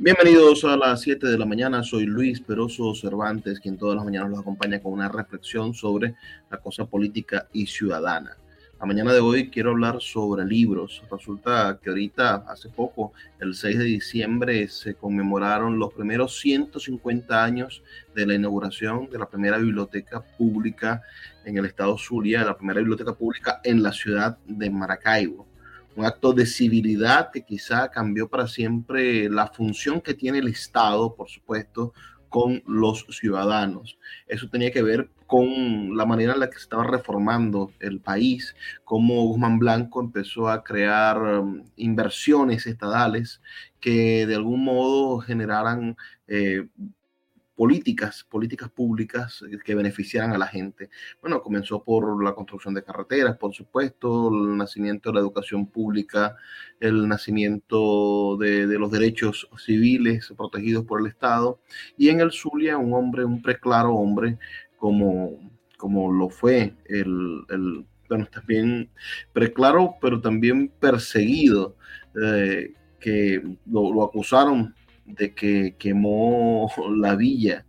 [0.00, 1.82] Bienvenidos a las 7 de la mañana.
[1.82, 6.14] Soy Luis Peroso Cervantes, quien todas las mañanas los acompaña con una reflexión sobre
[6.48, 8.36] la cosa política y ciudadana.
[8.78, 11.02] La mañana de hoy quiero hablar sobre libros.
[11.10, 17.82] Resulta que ahorita, hace poco, el 6 de diciembre, se conmemoraron los primeros 150 años
[18.14, 21.02] de la inauguración de la primera biblioteca pública
[21.44, 25.48] en el estado Zulia, la primera biblioteca pública en la ciudad de Maracaibo
[25.98, 31.16] un acto de civilidad que quizá cambió para siempre la función que tiene el Estado,
[31.16, 31.92] por supuesto,
[32.28, 33.98] con los ciudadanos.
[34.28, 38.54] Eso tenía que ver con la manera en la que se estaba reformando el país,
[38.84, 43.42] cómo Guzmán Blanco empezó a crear um, inversiones estadales
[43.80, 45.96] que de algún modo generaran
[46.28, 46.68] eh,
[47.58, 50.90] políticas, políticas públicas que beneficiaran a la gente.
[51.20, 56.36] Bueno, comenzó por la construcción de carreteras, por supuesto, el nacimiento de la educación pública,
[56.78, 61.58] el nacimiento de, los derechos civiles protegidos por el Estado,
[61.96, 64.38] y en el Zulia un hombre, un preclaro hombre,
[64.76, 68.88] como, como lo fue el, el bueno, también
[69.32, 71.74] preclaro, pero también perseguido,
[72.22, 74.76] eh, que lo acusaron
[75.08, 77.64] de que quemó la villa.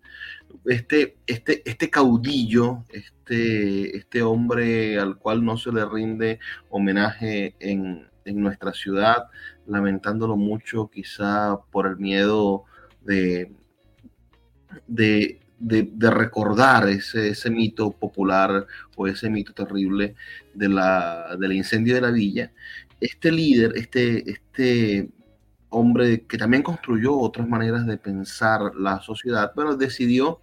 [0.65, 8.07] Este, este, este caudillo, este, este hombre al cual no se le rinde homenaje en,
[8.25, 9.23] nuestra ciudad,
[9.65, 12.65] lamentándolo mucho quizá por el miedo
[13.01, 13.51] de,
[14.85, 15.39] de,
[16.11, 20.13] recordar ese, ese, mito popular o ese mito terrible
[20.53, 22.51] de la, del incendio de la villa.
[23.01, 25.09] Este líder, este, este
[25.69, 30.41] hombre que también construyó otras maneras de pensar la sociedad, pero decidió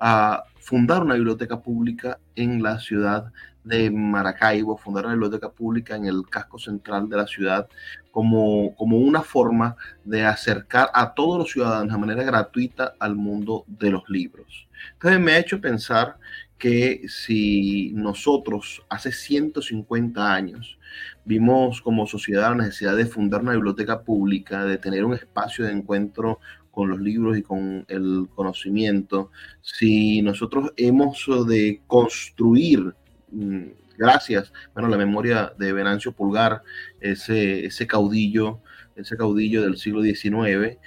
[0.00, 3.32] ah, fundar una biblioteca pública en la ciudad
[3.64, 7.68] de Maracaibo, fundar una biblioteca pública en el casco central de la ciudad,
[8.10, 13.64] como, como una forma de acercar a todos los ciudadanos de manera gratuita al mundo
[13.66, 14.68] de los libros.
[14.94, 16.16] Entonces me ha hecho pensar
[16.58, 20.78] que si nosotros hace 150 años
[21.24, 25.72] vimos como sociedad la necesidad de fundar una biblioteca pública, de tener un espacio de
[25.72, 26.40] encuentro
[26.70, 29.30] con los libros y con el conocimiento,
[29.62, 32.94] si nosotros hemos de construir,
[33.30, 33.66] mm,
[33.96, 36.62] gracias, bueno, la memoria de Venancio Pulgar,
[37.00, 38.60] ese, ese caudillo
[39.02, 40.78] ese caudillo del siglo XIX,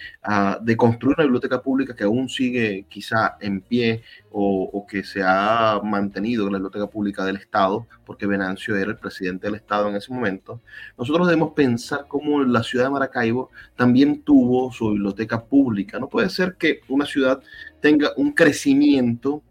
[0.62, 5.80] de construir una biblioteca pública que aún sigue quizá en pie o, que se ha
[5.84, 9.96] mantenido en la biblioteca pública del Estado, porque Venancio era el presidente del Estado en
[9.96, 10.62] ese momento,
[10.98, 16.00] nosotros debemos pensar cómo la ciudad de Maracaibo también tuvo su biblioteca pública.
[16.00, 17.42] No puede ser que una ciudad
[17.80, 19.42] tenga un crecimiento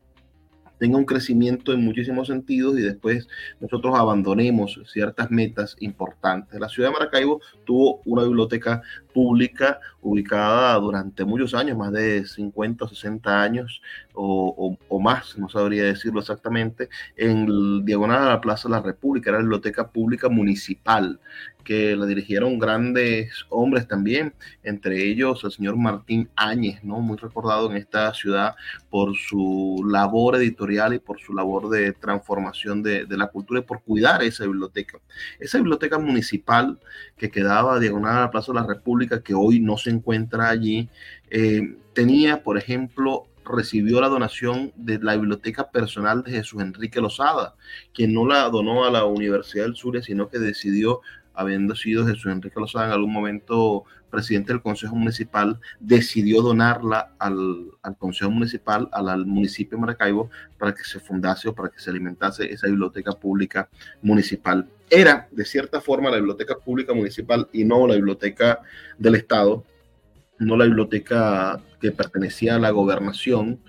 [0.81, 3.29] tenga un crecimiento en muchísimos sentidos y después
[3.61, 6.59] nosotros abandonemos ciertas metas importantes.
[6.59, 12.85] La ciudad de Maracaibo tuvo una biblioteca pública ubicada durante muchos años, más de 50
[12.85, 13.83] o 60 años
[14.15, 19.31] o, más, no sabría decirlo exactamente, en el diagonal a la Plaza de la República,
[19.31, 21.21] era la biblioteca pública municipal,
[21.65, 27.01] que la dirigieron grandes hombres también, entre ellos el señor Martín Áñez, ¿no?
[27.01, 28.57] muy recordado en esta ciudad
[28.89, 33.63] por su labor editorial y por su labor de transformación de, de la cultura y
[33.63, 34.99] por cuidar esa biblioteca.
[35.39, 36.79] Esa biblioteca municipal
[37.17, 40.89] que quedaba diagonal a la Plaza de la República, que hoy no se encuentra allí,
[41.31, 47.55] eh, tenía, por ejemplo, recibió la donación de la biblioteca personal de Jesús Enrique Lozada,
[47.93, 51.01] quien no la donó a la Universidad del Zulia, sino que decidió,
[51.35, 57.71] habiendo sido Jesús Enrique Lozada en algún momento presidente del Consejo Municipal, decidió donarla al,
[57.99, 62.53] Consejo Municipal, al, municipio de Maracaibo, para que se fundase o para que se alimentase
[62.53, 63.69] esa biblioteca pública
[64.03, 64.69] municipal.
[64.91, 68.61] Era, de cierta forma, la biblioteca pública municipal y no la biblioteca
[68.99, 69.65] del Estado,
[70.41, 73.61] no la biblioteca que pertenecía a la gobernación,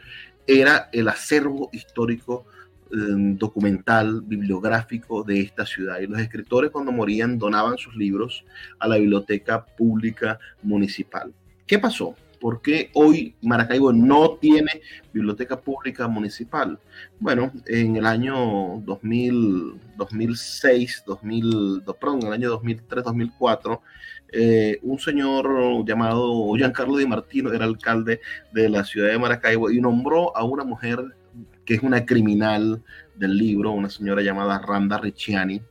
[0.48, 2.46] era el acervo histórico
[2.92, 6.00] em, documental, bibliográfico de esta ciudad.
[6.00, 8.44] Y los escritores cuando morían donaban sus libros
[8.80, 11.34] a la biblioteca pública municipal.
[11.68, 12.16] ¿Qué pasó?
[12.40, 14.82] ¿Por qué hoy Maracaibo no tiene
[15.14, 16.80] biblioteca pública municipal?
[17.20, 23.82] Bueno, en el año 2000, 2006, 2000, perdón, en el año 2003, 2004,
[24.32, 29.82] eh, un señor llamado Giancarlo Di Martino era alcalde de la ciudad de Maracaibo y
[29.82, 31.00] nombró a una mujer
[31.66, 32.82] que es una criminal
[33.16, 35.62] del libro, una señora llamada Randa Ricciani,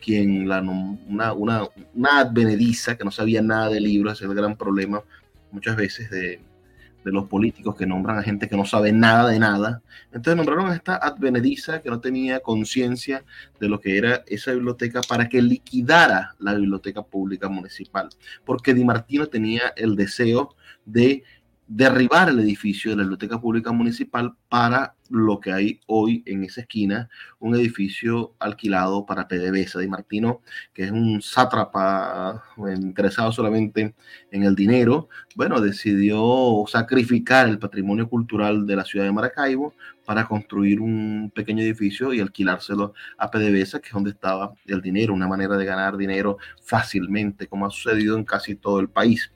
[0.00, 4.56] quien la una, una, una advenediza que no sabía nada de libros, es el gran
[4.56, 5.02] problema
[5.50, 6.40] muchas veces de,
[7.04, 9.82] de los políticos que nombran a gente que no sabe nada de nada.
[10.12, 13.24] Entonces nombraron a esta advenediza que no tenía conciencia
[13.58, 18.08] de lo que era esa biblioteca para que liquidara la biblioteca pública municipal,
[18.44, 20.54] porque Di Martino tenía el deseo
[20.84, 21.22] de
[21.72, 26.62] derribar el edificio de la Biblioteca Pública Municipal para lo que hay hoy en esa
[26.62, 27.08] esquina,
[27.38, 29.78] un edificio alquilado para PDVSA.
[29.78, 30.40] Di Martino,
[30.74, 32.42] que es un sátrapa
[32.76, 33.94] interesado solamente
[34.32, 39.72] en el dinero, bueno, decidió sacrificar el patrimonio cultural de la ciudad de Maracaibo
[40.04, 45.14] para construir un pequeño edificio y alquilárselo a PDVSA, que es donde estaba el dinero,
[45.14, 49.30] una manera de ganar dinero fácilmente, como ha sucedido en casi todo el país.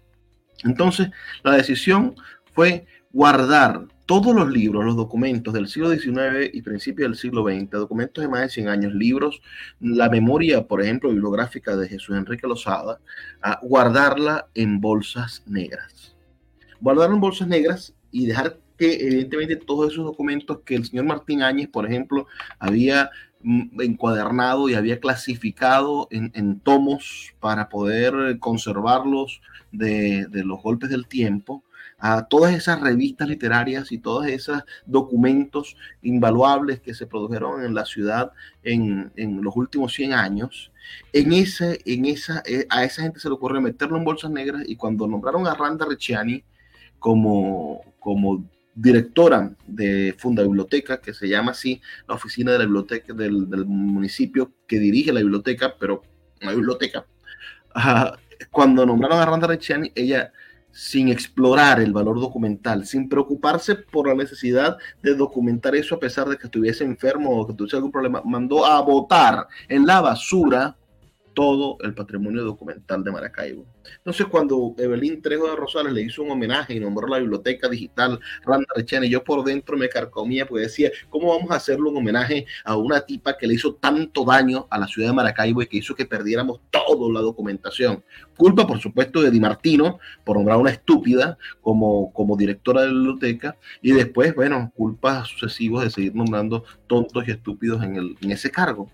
[0.64, 1.10] Entonces,
[1.42, 2.14] la decisión
[2.52, 7.70] fue guardar todos los libros, los documentos del siglo XIX y principios del siglo XX,
[7.70, 9.40] documentos de más de 100 años, libros,
[9.80, 13.00] la memoria, por ejemplo, bibliográfica de Jesús Enrique Lozada,
[13.62, 16.16] guardarla en bolsas negras.
[16.80, 21.42] Guardarla en bolsas negras y dejar que evidentemente todos esos documentos que el señor Martín
[21.42, 22.26] Áñez, por ejemplo,
[22.58, 23.10] había
[23.44, 31.62] encuadernado y había clasificado en, tomos para poder conservarlos de, los golpes del tiempo,
[31.98, 37.84] a todas esas revistas literarias y todos esos documentos invaluables que se produjeron en la
[37.84, 38.32] ciudad
[38.62, 39.12] en,
[39.42, 40.72] los últimos 100 años,
[41.12, 44.62] en ese, en esa, eh, a esa gente se le ocurrió meterlo en bolsas negras
[44.66, 46.44] y cuando nombraron a Randa Ricciani
[46.98, 53.12] como, como directora de Funda Biblioteca, que se llama así la oficina de la biblioteca
[53.12, 56.02] del, municipio que dirige la biblioteca, pero
[56.42, 57.06] una biblioteca.
[58.50, 60.32] cuando nombraron a Randa Recciani, ella
[60.74, 66.28] sin explorar el valor documental, sin preocuparse por la necesidad de documentar eso a pesar
[66.28, 70.76] de que estuviese enfermo o que tuviese algún problema, mandó a votar en la basura
[71.34, 73.66] todo el patrimonio documental de Maracaibo.
[73.98, 78.18] Entonces, cuando Evelyn Trejo de Rosales le hizo un homenaje y nombró la biblioteca digital
[78.44, 82.46] Randa Rechani, yo por dentro me carcomía porque decía, ¿cómo vamos a hacerle un homenaje
[82.64, 85.78] a una tipa que le hizo tanto daño a la ciudad de Maracaibo y que
[85.78, 88.04] hizo que perdiéramos toda la documentación?
[88.36, 92.88] Culpa, por supuesto, de Di Martino por nombrar a una estúpida como, como directora de
[92.88, 98.16] la biblioteca y después, bueno, culpas sucesivos de seguir nombrando tontos y estúpidos en, el,
[98.20, 98.90] en ese cargo.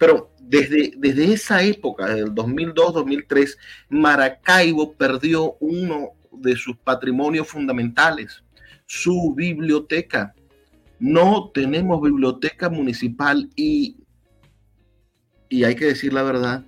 [0.00, 3.58] Pero desde, desde esa época, del 2002-2003,
[3.90, 8.42] Maracaibo perdió uno de sus patrimonios fundamentales,
[8.86, 10.34] su biblioteca.
[10.98, 13.98] No tenemos biblioteca municipal y,
[15.50, 16.64] y hay que decir la verdad,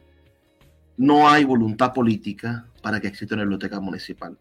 [0.99, 4.37] no hay voluntad política para que exista una biblioteca municipal.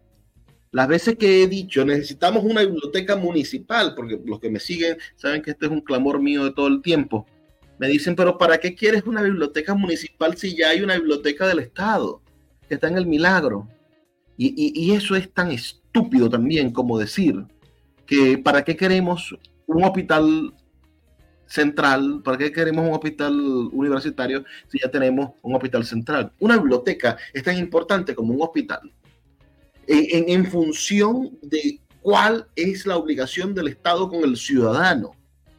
[0.71, 5.41] Las veces que he dicho, necesitamos una biblioteca municipal, porque los que me siguen saben
[5.41, 7.25] que este es un clamor mío de todo el tiempo
[7.81, 11.57] me dicen, pero ¿para qué quieres una biblioteca municipal si ya hay una biblioteca del
[11.57, 12.21] Estado
[12.69, 13.67] que está en el milagro?
[14.37, 17.43] Y, eso es tan estúpido también como decir
[18.05, 19.35] que ¿para qué queremos
[19.65, 20.53] un hospital
[21.47, 22.21] central?
[22.23, 23.33] ¿Para qué queremos un hospital
[23.71, 26.31] universitario si ya tenemos un hospital central?
[26.39, 28.93] Una biblioteca es tan importante como un hospital.
[29.87, 35.15] en, función de cuál es la obligación del Estado con el ciudadano.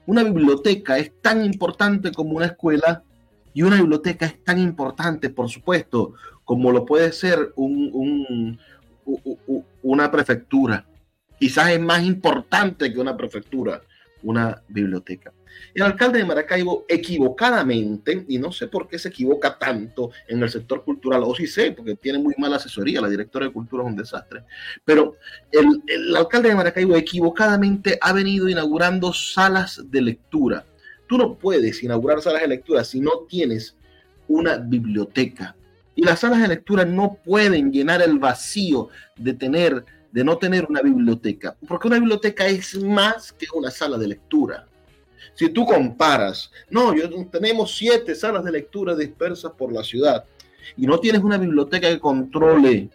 [0.06, 3.04] Una biblioteca es tan importante como una escuela
[3.54, 6.14] y una biblioteca es tan importante, por supuesto,
[6.44, 7.52] como lo puede ser
[9.82, 10.86] una prefectura.
[11.38, 13.82] Quizás es más importante que una prefectura,
[14.22, 15.32] una biblioteca.
[15.74, 20.50] El alcalde de Maracaibo equivocadamente, y no sé por qué se equivoca tanto en el
[20.50, 23.88] sector cultural, o sí sé, porque tiene muy mala asesoría, la directora de cultura es
[23.88, 24.44] un desastre,
[24.84, 25.16] pero
[25.50, 30.64] el, alcalde de Maracaibo equivocadamente ha venido inaugurando salas de lectura.
[31.06, 33.76] Tú no puedes inaugurar salas de lectura si no tienes
[34.28, 35.56] una biblioteca.
[35.94, 40.66] Y las salas de lectura no pueden llenar el vacío de tener de no tener
[40.68, 44.66] una biblioteca, porque una biblioteca es más que una sala de lectura.
[45.34, 50.24] Si tú comparas, no, yo, tenemos siete salas de lectura dispersas por la ciudad
[50.76, 52.90] y no tienes una biblioteca que controle,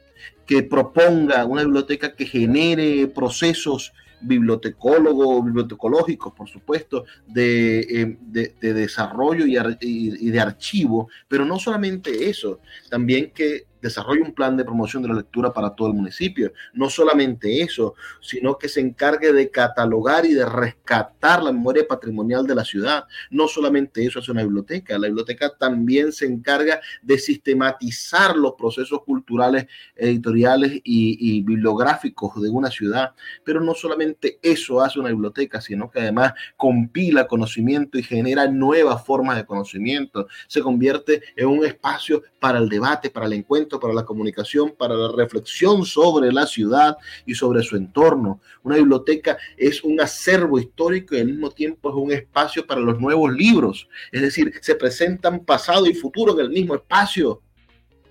[0.46, 9.57] que proponga, una biblioteca que genere procesos bibliotecólogos, bibliotecológicos, por supuesto, de, eh, desarrollo y,
[9.81, 15.10] y, de archivo, pero no solamente eso, también que desarrolle un plan de promoción de
[15.10, 16.51] la lectura para todo el municipio.
[16.74, 22.46] No solamente eso, sino que se encargue de catalogar y de rescatar la memoria patrimonial
[22.46, 23.05] de la ciudad.
[23.29, 29.03] No solamente eso hace una biblioteca, la biblioteca también se encarga de sistematizar los procesos
[29.03, 33.13] culturales, editoriales y, bibliográficos de una ciudad.
[33.43, 39.05] Pero no solamente eso hace una biblioteca, sino que además compila conocimiento y genera nuevas
[39.05, 40.27] formas de conocimiento.
[40.48, 44.95] Se convierte en un espacio para el debate, para el encuentro para la comunicación, para
[44.95, 48.39] la reflexión sobre la ciudad y sobre su entorno.
[48.63, 53.00] Una biblioteca es un acervo histórico y al mismo tiempo es un espacio para los
[53.00, 53.88] nuevos libros.
[54.12, 57.41] Es decir, se presentan pasado y futuro en el mismo espacio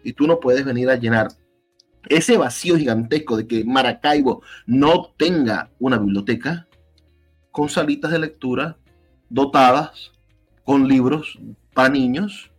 [0.05, 1.29] y tú no puedes venir a llenar
[2.09, 6.69] ese vacío gigantesco de que Maracaibo no tenga una biblioteca
[7.51, 8.79] con salitas de lectura
[9.29, 10.13] dotadas
[10.65, 11.39] con libros
[11.75, 12.51] para niños,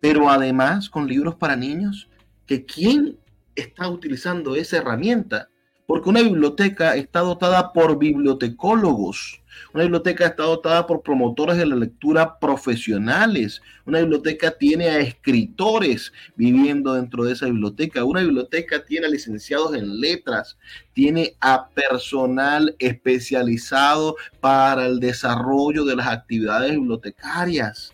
[0.00, 2.08] pero además con libros para niños,
[2.46, 3.18] que quién
[3.54, 5.48] está utilizando esa herramienta,
[5.86, 9.40] porque una biblioteca está dotada por bibliotecólogos,
[9.72, 13.62] una biblioteca está dotada por promotores de la lectura profesionales.
[13.84, 18.04] Una biblioteca tiene a escritores viviendo dentro de esa biblioteca.
[18.04, 20.56] Una biblioteca tiene a licenciados en letras.
[20.92, 27.92] Tiene a personal especializado para el desarrollo de las actividades bibliotecarias.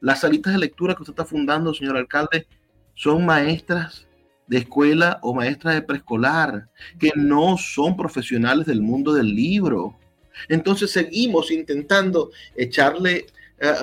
[0.00, 2.46] Las salitas de lectura que usted está fundando, señor alcalde,
[2.94, 4.06] son maestras
[4.46, 6.68] de escuela o maestras de preescolar
[6.98, 10.00] que no son profesionales del mundo del libro
[10.48, 13.26] entonces seguimos intentando echarle,
[13.58, 13.74] eh,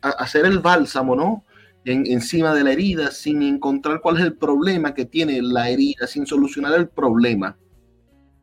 [0.00, 1.44] hacer el bálsamo, ¿no?
[1.84, 6.26] encima de la herida sin encontrar cuál es el problema que tiene la herida, sin
[6.26, 7.56] solucionar el problema.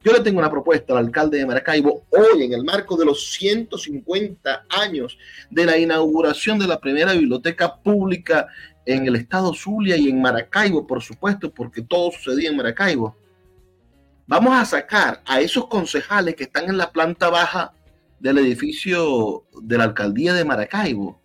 [0.03, 3.31] Yo le tengo una propuesta al alcalde de Maracaibo hoy en el marco de los
[3.31, 5.17] 150 años
[5.49, 8.47] de la inauguración de la primera biblioteca pública
[8.96, 13.15] en el estado Zulia y en Maracaibo, por supuesto, porque todo sucedía en Maracaibo.
[14.25, 17.74] Vamos a sacar a esos concejales que están en la planta baja
[18.19, 21.22] del edificio de la alcaldía de Maracaibo,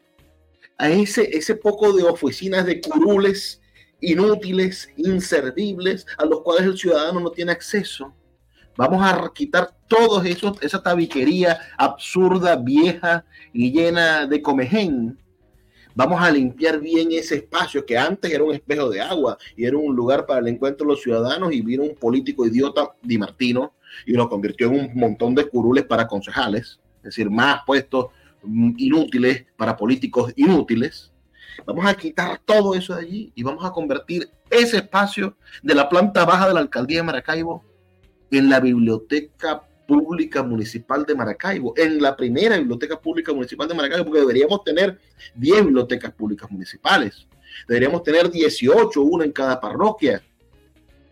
[0.77, 3.63] a ese, ese poco de oficinas de curules
[4.01, 8.13] inútiles, inservibles, a los cuales el ciudadano no tiene acceso.
[8.77, 15.19] Vamos a quitar todo eso, esa tabiquería absurda, vieja y llena de comején
[15.97, 19.77] Vamos a limpiar bien ese espacio que antes era un espejo de agua y era
[19.77, 23.75] un lugar para el encuentro de los ciudadanos y vino un político idiota, Di Martino,
[24.05, 28.07] y lo convirtió en un montón de curules para concejales, es decir, más puestos
[28.43, 31.13] mm, inútiles para políticos inútiles.
[31.65, 35.89] Vamos a quitar todo eso de allí y vamos a convertir ese espacio de la
[35.89, 37.63] planta baja de la alcaldía de Maracaibo
[38.33, 44.05] en la biblioteca Pública Municipal de Maracaibo, en la primera Biblioteca Pública Municipal de Maracaibo,
[44.05, 44.99] porque deberíamos tener
[45.35, 47.27] 10 bibliotecas públicas municipales,
[47.69, 50.23] deberíamos tener 18, una en cada parroquia,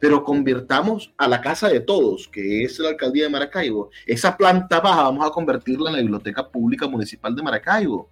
[0.00, 4.80] pero convirtamos a la casa de todos, que es la alcaldía de Maracaibo, esa planta
[4.80, 8.10] baja vamos a convertirla en la Biblioteca Pública Municipal de Maracaibo.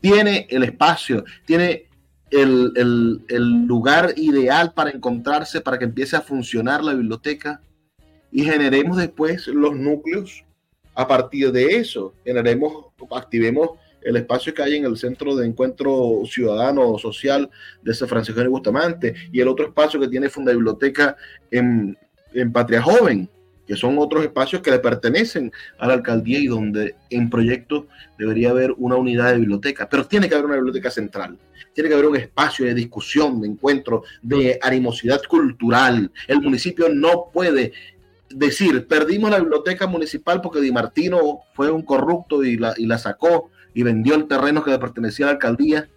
[0.00, 1.88] Tiene el espacio, tiene
[2.30, 2.72] el,
[3.28, 7.60] el lugar ideal para encontrarse, para que empiece a funcionar la biblioteca
[8.32, 10.44] y generemos después los núcleos
[10.94, 12.14] a partir de eso.
[12.24, 13.70] Generemos, activemos
[14.02, 17.50] el espacio que hay en el Centro de Encuentro Ciudadano Social
[17.82, 21.16] de San Francisco de Bustamante y el otro espacio que tiene Funda Biblioteca
[21.50, 21.96] en,
[22.32, 23.28] en Patria Joven,
[23.66, 27.86] que son otros espacios que le pertenecen a la alcaldía y donde en proyecto
[28.18, 31.38] debería haber una unidad de biblioteca, pero tiene que haber una biblioteca central,
[31.72, 36.10] tiene que haber un espacio de discusión, de encuentro, de animosidad cultural.
[36.26, 37.72] El municipio no puede
[38.30, 42.98] decir, perdimos la biblioteca municipal porque Di Martino fue un corrupto y la, y la
[42.98, 45.88] sacó y vendió el terreno que le pertenecía a la alcaldía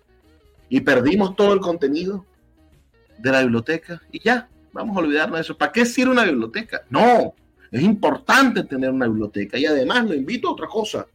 [0.70, 2.25] y perdimos todo el contenido
[3.20, 5.58] de la biblioteca y ya, vamos a olvidarnos de eso.
[5.58, 6.84] ¿Para qué sirve una biblioteca?
[6.90, 7.36] No,
[7.72, 11.08] es importante tener una biblioteca y además lo invito a otra cosa.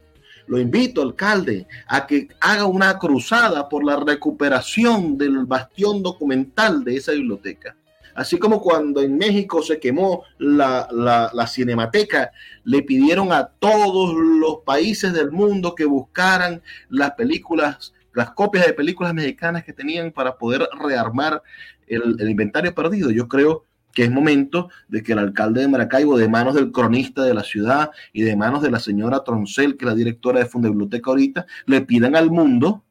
[0.47, 6.95] Lo invito, alcalde, a que haga una cruzada por la recuperación del bastión documental de
[6.95, 7.75] esa biblioteca.
[8.19, 12.31] Así como cuando en México se quemó la, cinemateca,
[12.65, 18.73] le pidieron a todos los países del mundo que buscaran las películas, las copias de
[18.73, 21.41] películas mexicanas que tenían para poder rearmar
[21.87, 23.09] el, inventario perdido.
[23.09, 27.23] Yo creo que es momento de que el alcalde de Maracaibo, de manos del cronista
[27.23, 30.45] de la ciudad y de manos de la señora Troncel, que es la directora de
[30.45, 32.83] Funda Biblioteca ahorita, le pidan al mundo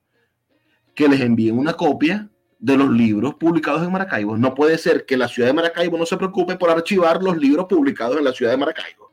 [0.95, 4.37] que les envíen una copia de los libros publicados en Maracaibo.
[4.37, 7.67] No puede ser que la ciudad de Maracaibo no se preocupe por archivar los libros
[7.67, 9.13] publicados en la ciudad de Maracaibo.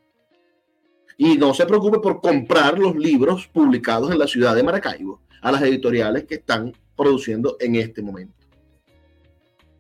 [1.18, 5.52] Y no se preocupe por comprar los libros publicados en la ciudad de Maracaibo a
[5.52, 8.34] las editoriales que están produciendo en este momento.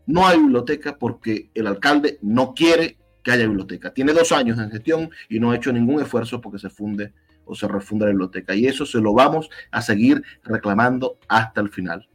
[0.05, 3.91] No hay biblioteca porque el alcalde no quiere que haya biblioteca.
[3.91, 7.11] Tiene dos años en gestión y no ha hecho ningún esfuerzo porque se funde
[7.45, 8.53] o se refunda la biblioteca.
[8.55, 12.07] Y eso se lo vamos a seguir reclamando hasta el final.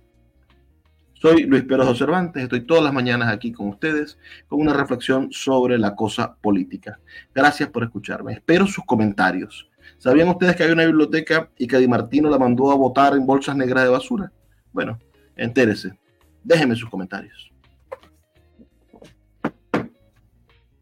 [1.21, 5.77] Soy Luis Peroso Cervantes, estoy todas las mañanas aquí con ustedes con una reflexión sobre
[5.77, 6.99] la cosa política.
[7.35, 8.33] Gracias por escucharme.
[8.33, 9.69] Espero sus comentarios.
[9.99, 13.27] ¿Sabían ustedes que hay una biblioteca y que Di Martino la mandó a votar en
[13.27, 14.33] bolsas negras de basura?
[14.73, 14.99] Bueno,
[15.37, 15.93] entérese.
[16.43, 17.53] Déjenme sus comentarios.